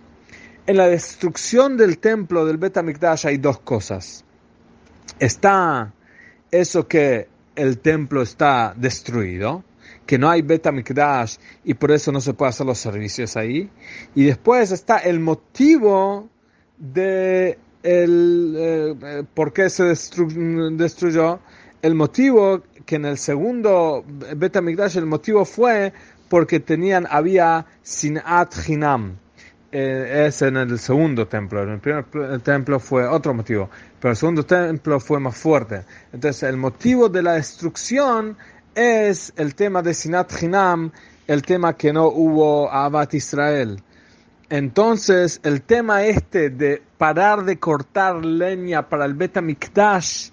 [0.70, 4.24] En la destrucción del templo del Bet Amikdash hay dos cosas.
[5.18, 5.92] Está
[6.48, 9.64] eso que el templo está destruido,
[10.06, 13.68] que no hay Bet Amikdash y por eso no se puede hacer los servicios ahí.
[14.14, 16.28] Y después está el motivo
[16.78, 21.40] de el, eh, por qué se destruyó.
[21.82, 24.04] El motivo que en el segundo
[24.36, 25.92] Bet el motivo fue
[26.28, 29.16] porque tenían, había Sinat Hinam.
[29.72, 31.62] Eh, es en el segundo templo.
[31.62, 35.84] En el primer templo fue otro motivo, pero el segundo templo fue más fuerte.
[36.12, 38.36] Entonces, el motivo de la destrucción
[38.74, 40.90] es el tema de Sinat Hinam,
[41.26, 43.80] el tema que no hubo Abad Israel.
[44.48, 50.30] Entonces, el tema este de parar de cortar leña para el Beta Mikdash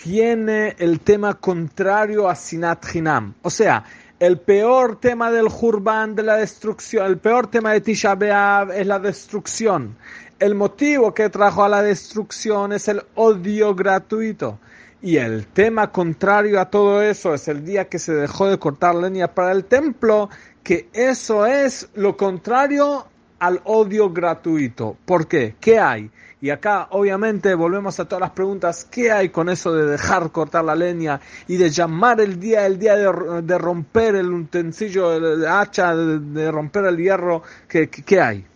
[0.00, 3.34] tiene el tema contrario a Sinat Hinam.
[3.42, 3.84] O sea,
[4.20, 8.86] el peor tema del Jurban, de la destrucción, el peor tema de Tisha B'Av es
[8.86, 9.96] la destrucción.
[10.38, 14.58] El motivo que trajo a la destrucción es el odio gratuito.
[15.00, 18.96] Y el tema contrario a todo eso es el día que se dejó de cortar
[18.96, 20.28] leña para el templo,
[20.64, 23.06] que eso es lo contrario
[23.38, 24.96] al odio gratuito.
[25.04, 25.54] ¿Por qué?
[25.60, 26.10] ¿Qué hay?
[26.40, 28.86] Y acá, obviamente, volvemos a todas las preguntas.
[28.88, 32.78] ¿Qué hay con eso de dejar cortar la leña y de llamar el día el
[32.78, 37.42] día de, romper el utensilio, el hacha, de, romper el hierro?
[37.66, 38.46] ¿Qué, ¿Qué, hay?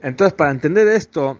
[0.00, 1.38] Entonces, para entender esto,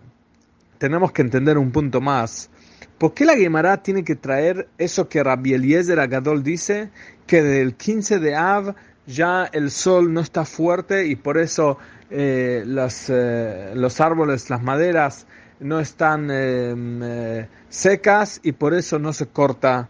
[0.79, 2.51] tenemos que entender un punto más.
[2.99, 6.91] ¿Por qué la Gemara tiene que traer eso que Rabbi Eliezer Agadol dice?
[7.27, 8.75] Que del 15 de Av
[9.07, 11.79] ya el sol no está fuerte y por eso
[12.11, 15.27] eh, eh, los árboles, las maderas
[15.61, 19.89] no están em, eh, secas y por eso no se corta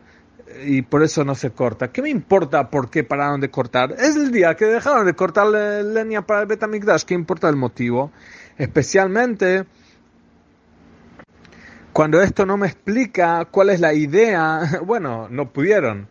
[0.64, 1.90] y por eso no se corta.
[1.90, 3.92] ¿Qué me importa por qué pararon de cortar?
[3.92, 7.05] Es el día que dejaron de cortar leña para el Betamigdash.
[7.05, 8.12] ¿Qué importa el motivo?
[8.57, 9.64] Especialmente
[11.94, 16.09] cuando esto no me explica cuál es la idea, bueno, no pudieron.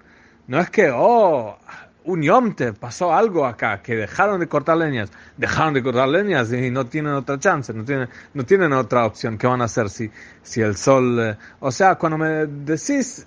[0.47, 1.57] No es que, oh,
[2.05, 6.69] un yomte, pasó algo acá, que dejaron de cortar leñas, dejaron de cortar leñas y
[6.69, 9.37] no tienen otra chance, no tienen, no tienen otra opción.
[9.37, 10.09] ¿Qué van a hacer si,
[10.41, 11.19] si el sol...
[11.19, 13.25] Eh, o sea, cuando me decís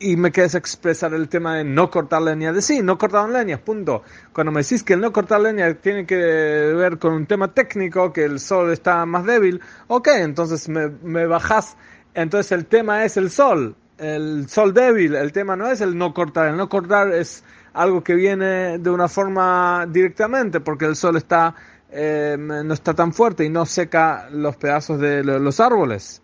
[0.00, 3.60] y me quieres expresar el tema de no cortar leña, de sí, no cortaron leñas,
[3.60, 4.02] punto.
[4.32, 8.12] Cuando me decís que el no cortar leña tiene que ver con un tema técnico,
[8.12, 11.76] que el sol está más débil, ok, entonces me, me bajás,
[12.14, 16.14] entonces el tema es el sol, el sol débil, el tema no es el no
[16.14, 21.16] cortar, el no cortar es algo que viene de una forma directamente, porque el sol
[21.16, 21.54] está,
[21.90, 26.22] eh, no está tan fuerte y no seca los pedazos de los árboles.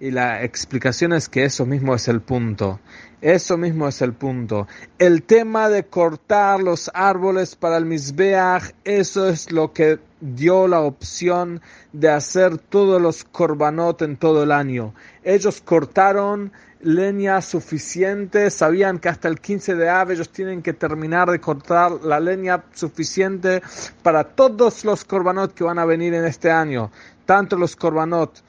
[0.00, 2.80] Y la explicación es que eso mismo es el punto.
[3.20, 4.68] Eso mismo es el punto.
[4.98, 10.80] El tema de cortar los árboles para el Mizbeach, eso es lo que dio la
[10.80, 14.94] opción de hacer todos los korbanot en todo el año.
[15.22, 16.52] Ellos cortaron
[16.84, 21.92] leña suficiente, sabían que hasta el 15 de ave ellos tienen que terminar de cortar
[22.04, 23.62] la leña suficiente
[24.02, 26.90] para todos los korbanot que van a venir en este año,
[27.26, 28.42] tanto los korbanot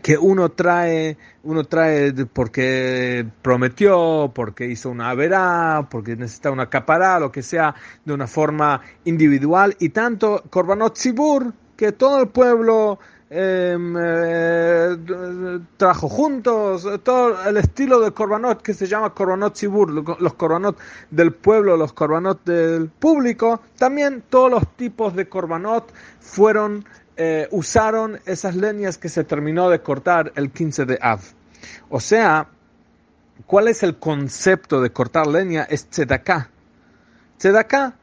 [0.00, 7.18] que uno trae, uno trae porque prometió, porque hizo una verá, porque necesita una capará,
[7.18, 7.74] lo que sea,
[8.04, 12.98] de una forma individual, y tanto Korbanot Zibur, que todo el pueblo
[13.34, 14.96] em, eh,
[15.78, 19.90] trajo juntos, todo el estilo de Korbanot que se llama Korbanot Zibur,
[20.20, 20.78] los Korbanot
[21.10, 26.84] del pueblo, los Korbanot del público, también todos los tipos de Korbanot fueron
[27.16, 31.20] eh, usaron esas leñas que se terminó de cortar el 15 de Av.
[31.90, 32.48] O sea,
[33.46, 35.62] ¿cuál es el concepto de cortar leña?
[35.64, 36.50] Es tzedaká.
[37.38, 37.94] Tzedaká.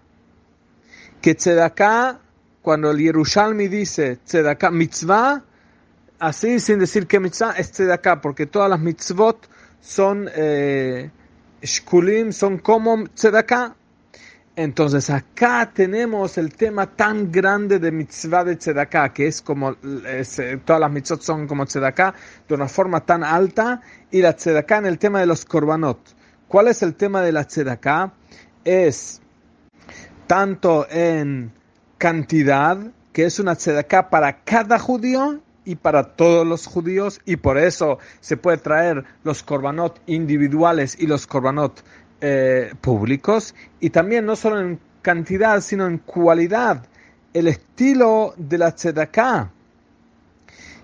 [1.22, 2.20] Que tzedaká,
[2.62, 5.44] cuando el Yerushalmi dice tzedaká mitzvah,
[6.20, 9.50] así sin decir que mitzvah es tzedaká, porque todas las mitzvot
[9.82, 11.10] son eh,
[11.62, 13.76] shkulim, son como tzedaká,
[14.60, 20.60] entonces acá tenemos el tema tan grande de mitzvah de tzedakah, que es como, eh,
[20.66, 22.14] todas las mitzvot son como tzedakah,
[22.46, 23.80] de una forma tan alta,
[24.12, 26.00] y la tzedakah en el tema de los korbanot.
[26.50, 28.12] ¿Cuál es el tema de la tzedakah?
[28.66, 29.22] Es
[30.28, 31.54] tanto en
[32.00, 32.80] cantidad,
[33.14, 38.00] que es una tzedakah para cada judío y para todos los judíos, y por eso
[38.22, 41.84] se puede traer los korbanot individuales y los korbanot
[42.22, 46.86] eh, públicos y también no solo en cantidad, sino en cualidad.
[47.34, 49.52] El estilo de la tzedakah,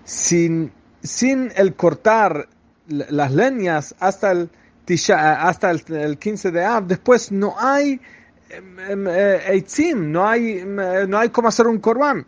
[0.04, 0.70] sin,
[1.02, 2.48] sin el cortar
[2.86, 4.50] las leñas hasta el,
[5.16, 8.00] hasta el, 15 de Av, después no hay
[9.48, 12.26] eitzim, no hay, em, eh, no hay cómo hacer un corbán.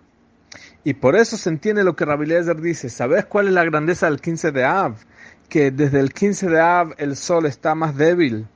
[0.84, 2.26] Y por eso se entiende lo que Rabbi
[2.62, 2.88] dice.
[2.88, 4.94] ¿Sabes cuál es la grandeza del 15 de Av?
[5.48, 8.46] Que desde el 15 de Av el sol está más débil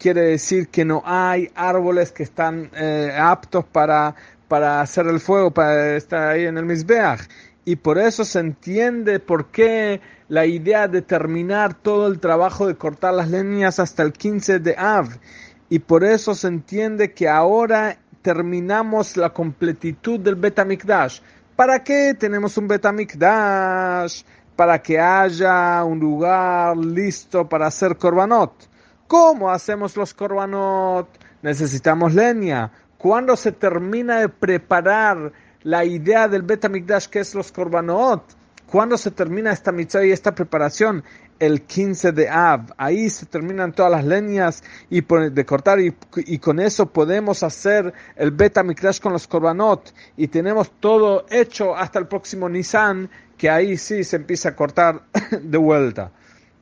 [0.00, 4.16] quiere decir que no hay árboles que están eh, aptos para,
[4.48, 7.28] para hacer el fuego, para estar ahí en el Mizbeach.
[7.66, 12.74] Y por eso se entiende por qué la idea de terminar todo el trabajo de
[12.74, 15.08] cortar las leñas hasta el 15 de Av.
[15.70, 21.20] Y por eso se entiende que ahora terminamos la completitud del Betamikdash.
[21.54, 24.24] ¿Para qué tenemos un Betamikdash?
[24.56, 28.52] Para que haya un lugar listo para hacer korbanot.
[29.06, 31.08] ¿Cómo hacemos los korbanot?
[31.40, 32.72] Necesitamos leña.
[32.98, 38.24] ¿Cuándo se termina de preparar la idea del Betamikdash que es los korbanot?
[38.66, 41.04] ¿Cuándo se termina esta mitzvah y esta preparación?
[41.40, 42.72] El 15 de Av.
[42.76, 47.92] Ahí se terminan todas las leñas y de cortar y, y con eso podemos hacer
[48.14, 53.76] el Betamikdash con los korbanot y tenemos todo hecho hasta el próximo Nisan que ahí
[53.76, 55.00] sí se empieza a cortar
[55.42, 56.12] de vuelta.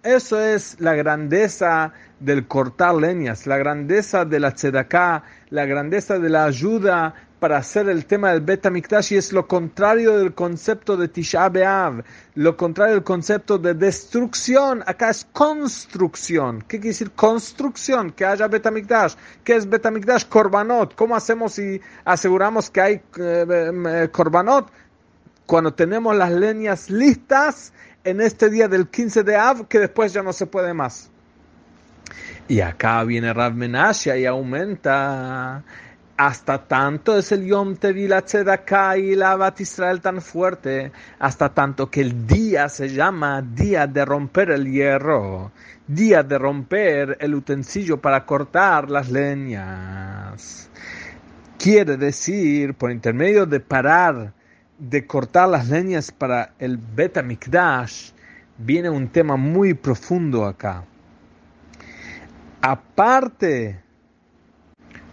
[0.02, 6.28] Eso es la grandeza del cortar leñas, la grandeza de la tzedaká, la grandeza de
[6.30, 8.70] la ayuda para hacer el tema del beta
[9.10, 12.02] y es lo contrario del concepto de Tisha B'Av,
[12.34, 16.62] lo contrario del concepto de destrucción, acá es construcción.
[16.62, 18.12] ¿Qué quiere decir construcción?
[18.12, 18.72] Que haya beta
[19.44, 19.90] ¿Qué es beta
[20.28, 20.94] Korbanot.
[20.94, 24.70] ¿Cómo hacemos y aseguramos que hay eh, eh, korbanot?
[25.46, 27.72] Cuando tenemos las leñas listas
[28.04, 31.10] en este día del 15 de Av, que después ya no se puede más.
[32.48, 35.62] Y acá viene Rav Menashe y aumenta.
[36.18, 40.90] Hasta tanto es el Yom Tevi, la Tzedakah y la Bat Israel tan fuerte,
[41.20, 45.52] hasta tanto que el día se llama día de romper el hierro,
[45.86, 50.68] día de romper el utensilio para cortar las leñas.
[51.56, 54.32] Quiere decir, por intermedio de parar
[54.76, 58.10] de cortar las leñas para el Betamikdash,
[58.56, 60.84] viene un tema muy profundo acá.
[62.60, 63.86] Aparte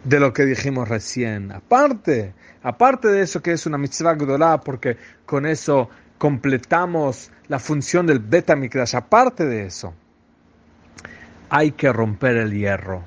[0.06, 4.98] de lo que dijimos recién, aparte, aparte de eso que es una mitzvah gdolá, porque
[5.26, 5.90] con eso
[6.20, 9.94] completamos la función del Betamikdash, aparte de eso,
[11.50, 13.04] hay que romper el hierro.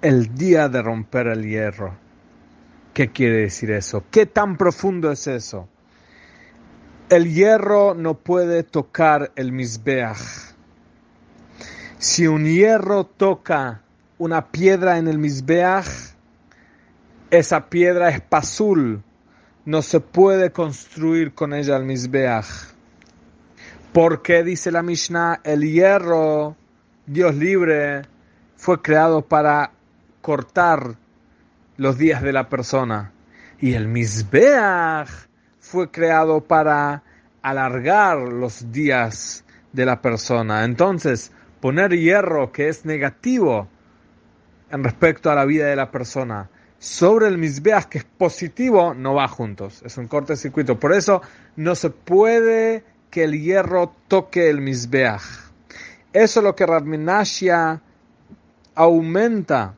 [0.00, 1.94] El día de romper el hierro.
[2.94, 4.04] ¿Qué quiere decir eso?
[4.10, 5.68] ¿Qué tan profundo es eso?
[7.10, 10.16] El hierro no puede tocar el Mizbeach.
[11.98, 13.82] Si un hierro toca
[14.18, 15.86] una piedra en el Mizbeach,
[17.30, 19.02] esa piedra es pasul.
[19.64, 22.46] No se puede construir con ella el Mizbeach.
[23.92, 26.56] Porque dice la Mishnah, el hierro,
[27.06, 28.02] Dios libre,
[28.56, 29.72] fue creado para
[30.22, 30.96] cortar
[31.76, 33.12] los días de la persona.
[33.60, 35.08] Y el Mizbeach
[35.58, 37.02] fue creado para
[37.42, 40.64] alargar los días de la persona.
[40.64, 43.68] Entonces, poner hierro que es negativo
[44.70, 46.48] en respecto a la vida de la persona
[46.78, 49.82] sobre el misbeach que es positivo no va juntos.
[49.84, 50.78] Es un cortocircuito.
[50.78, 51.22] Por eso
[51.56, 55.22] no se puede que el hierro toque el misbeach.
[56.12, 57.80] Eso es lo que Radminashia
[58.74, 59.74] aumenta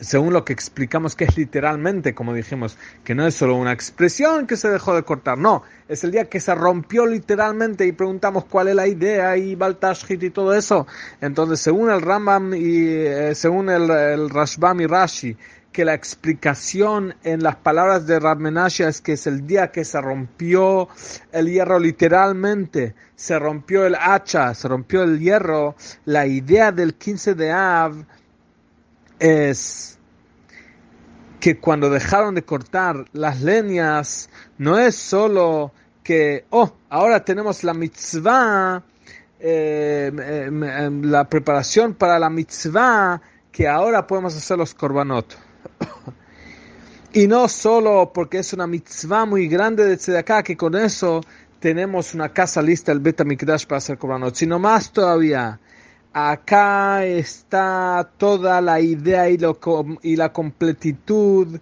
[0.00, 4.46] según lo que explicamos que es literalmente, como dijimos, que no es solo una expresión
[4.46, 8.46] que se dejó de cortar, no, es el día que se rompió literalmente y preguntamos
[8.46, 10.86] cuál es la idea y Baltashit y todo eso.
[11.20, 15.36] Entonces, según el Rambam y eh, según el, el, Rashbam y Rashi,
[15.70, 20.00] que la explicación en las palabras de Radmenasha es que es el día que se
[20.00, 20.88] rompió
[21.30, 25.76] el hierro literalmente, se rompió el hacha, se rompió el hierro,
[26.06, 28.04] la idea del 15 de Av,
[29.20, 29.98] es
[31.38, 37.74] que cuando dejaron de cortar las leñas, no es solo que, oh, ahora tenemos la
[37.74, 38.82] mitzvah,
[39.38, 40.50] eh,
[41.02, 43.20] la preparación para la mitzvah,
[43.52, 45.36] que ahora podemos hacer los korbanot.
[47.12, 51.22] y no solo porque es una mitzvah muy grande de acá que con eso
[51.58, 55.58] tenemos una casa lista, el Beta Mikdash para hacer korbanot, sino más todavía
[56.12, 59.58] acá está toda la idea y, lo,
[60.02, 61.60] y la completitud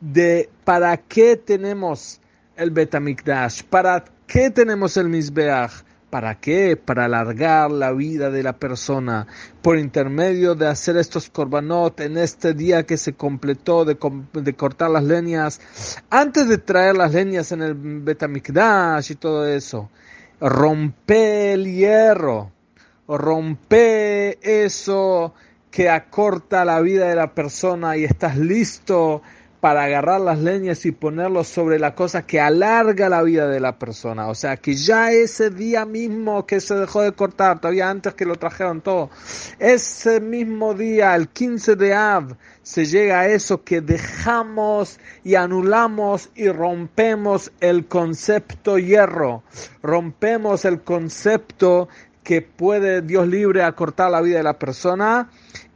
[0.00, 2.20] de para qué tenemos
[2.56, 6.74] el Betamikdash, para qué tenemos el Mizbeach, ¿Para qué?
[6.76, 9.26] Para alargar la vida de la persona
[9.60, 13.98] por intermedio de hacer estos korbanot en este día que se completó de,
[14.32, 15.60] de cortar las leñas,
[16.08, 19.90] antes de traer las leñas en el Betamikdash y todo eso.
[20.40, 22.52] Rompe el hierro
[23.16, 25.34] rompe eso
[25.70, 29.22] que acorta la vida de la persona y estás listo
[29.60, 33.78] para agarrar las leñas y ponerlos sobre la cosa que alarga la vida de la
[33.78, 34.28] persona.
[34.28, 38.24] O sea, que ya ese día mismo que se dejó de cortar, todavía antes que
[38.24, 39.10] lo trajeron todo,
[39.58, 46.30] ese mismo día, el 15 de Av, se llega a eso que dejamos y anulamos
[46.36, 49.42] y rompemos el concepto hierro,
[49.82, 51.88] rompemos el concepto
[52.28, 55.30] que puede Dios libre acortar la vida de la persona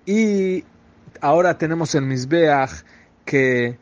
[0.05, 0.65] y
[1.23, 2.85] ahora tenemos el Misbeach
[3.25, 3.79] que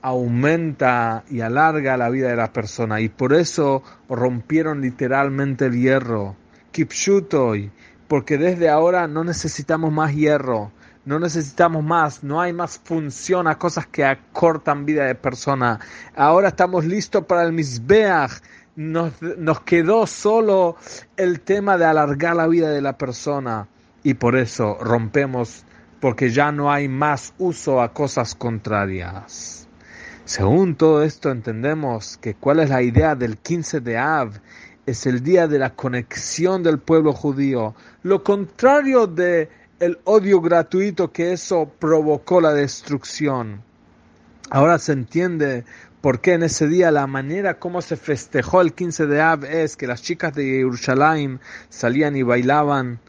[0.00, 6.34] aumenta y alarga la vida de la persona y por eso rompieron literalmente el hierro.
[6.70, 7.70] Kipshutoy,
[8.08, 10.72] porque desde ahora no necesitamos más hierro,
[11.04, 15.78] no necesitamos más, no hay más función a cosas que acortan vida de persona.
[16.16, 18.40] Ahora estamos listos para el Misbeach
[18.76, 20.76] nos, nos quedó solo
[21.16, 23.68] el tema de alargar la vida de la persona
[24.02, 25.64] y por eso rompemos
[26.00, 29.68] porque ya no hay más uso a cosas contrarias.
[30.24, 34.32] Según todo esto entendemos que cuál es la idea del 15 de Av,
[34.86, 39.48] es el día de la conexión del pueblo judío, lo contrario de
[39.78, 43.62] el odio gratuito que eso provocó la destrucción.
[44.50, 45.64] Ahora se entiende
[46.02, 49.86] porque en ese día la manera como se festejó el 15 de Av es que
[49.86, 51.40] las chicas de Jerusalén
[51.70, 53.00] salían y bailaban,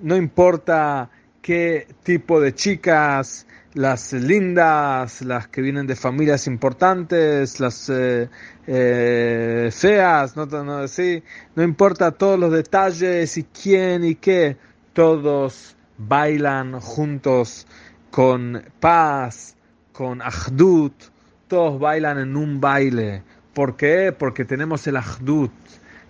[0.00, 1.10] no importa
[1.42, 8.28] qué tipo de chicas, las lindas, las que vienen de familias importantes, las eh,
[8.66, 11.22] eh, feas, no, no, sí,
[11.54, 14.56] no importa todos los detalles y quién y qué,
[14.94, 17.66] todos bailan juntos
[18.10, 19.56] con paz,
[19.92, 20.94] con ahdut,
[21.50, 23.24] todos bailan en un baile.
[23.52, 24.14] ¿Por qué?
[24.16, 25.50] Porque tenemos el Ahdut,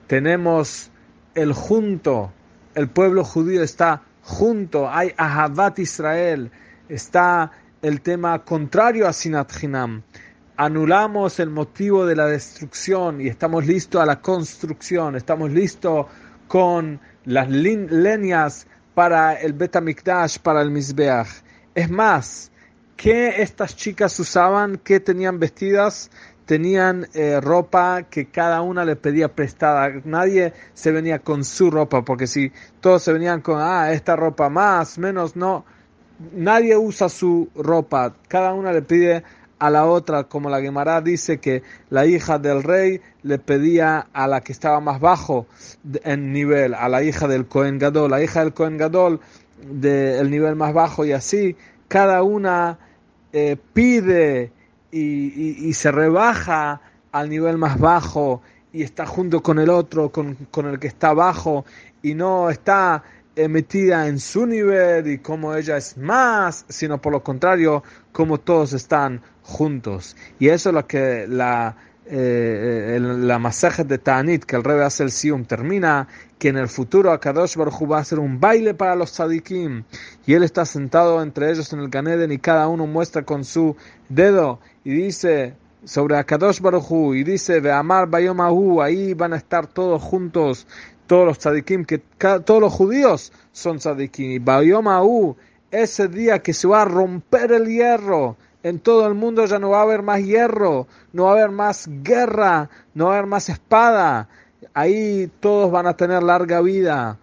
[0.06, 0.90] tenemos
[1.34, 2.30] el junto,
[2.74, 6.50] el pueblo judío está junto, hay Ahavat Israel,
[6.90, 10.02] está el tema contrario a Sinat Hinam.
[10.58, 16.06] Anulamos el motivo de la destrucción y estamos listos a la construcción, estamos listos
[16.48, 21.28] con las leñas para el Betamikdash, para el Mizbeach.
[21.74, 22.52] Es más,
[23.00, 24.78] ¿qué estas chicas usaban?
[24.84, 26.10] ¿Qué tenían vestidas?
[26.44, 29.90] Tenían eh, ropa que cada una le pedía prestada.
[30.04, 34.50] Nadie se venía con su ropa, porque si todos se venían con, ah, esta ropa
[34.50, 35.64] más, menos, no.
[36.34, 38.14] Nadie usa su ropa.
[38.28, 39.24] Cada una le pide
[39.58, 44.26] a la otra, como la Gemara dice que la hija del rey le pedía a
[44.26, 45.46] la que estaba más bajo
[46.04, 49.20] en nivel, a la hija del Cohen Gadol, la hija del Cohen Gadol
[49.62, 51.56] del nivel más bajo y así,
[51.88, 52.78] cada una
[53.32, 54.52] eh, pide
[54.90, 56.80] y, y, se rebaja
[57.12, 61.12] al nivel más bajo y está junto con el otro, con, con el que está
[61.14, 61.64] bajo
[62.02, 63.02] y no está
[63.48, 68.74] metida en su nivel y como ella es más, sino por lo contrario, como todos
[68.74, 70.16] están juntos.
[70.38, 71.76] Y eso es lo que la,
[72.10, 76.08] eh, la masaje de Ta'anit, que el rey hace el Sium, termina,
[76.38, 79.84] que en el futuro Akadosh Baruj va a hacer un baile para los tzadikim,
[80.26, 83.76] y él está sentado entre ellos en el Ganeden y cada uno muestra con su
[84.08, 85.54] dedo y dice
[85.84, 90.66] sobre Akadosh Baruj y dice, ve amar Bayomahu, ahí van a estar todos juntos
[91.10, 94.30] todos los tzadikim, que todos los judíos son tzadikim.
[94.30, 95.34] Y Bayomahu,
[95.72, 99.70] ese día que se va a romper el hierro, en todo el mundo ya no
[99.70, 103.28] va a haber más hierro, no va a haber más guerra, no va a haber
[103.28, 104.28] más espada.
[104.74, 107.18] Ahí todos van a tener larga vida.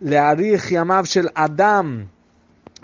[0.00, 0.76] Le y
[1.34, 2.08] Adam,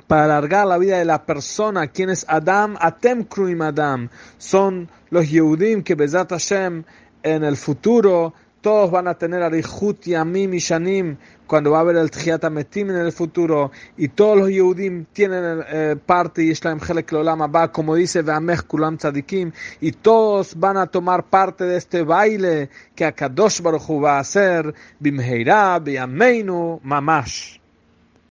[0.07, 1.87] para alargar la vida de la persona.
[1.89, 2.77] ¿Quién es Adam?
[2.81, 4.09] Atem Kruim Adam.
[4.39, 6.85] Son los Yehudim que Bezat Hashem
[7.23, 11.97] en el futuro todos van a tener Arihut Yamim y Shanim cuando va a haber
[11.97, 16.79] el Tchiat Metim en el futuro y todos los Yehudim tienen eh, parte y Islam
[16.87, 22.03] Helek va como dice Ve'amech Kulam Tzadikim y todos van a tomar parte de este
[22.03, 27.58] baile que Akadosh Baruch va a hacer Bimheira Biameinu Mamash